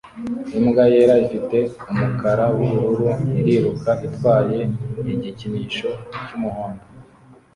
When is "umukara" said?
1.91-2.45